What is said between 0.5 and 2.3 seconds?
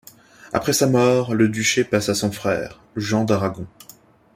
Après sa mort le duché passe à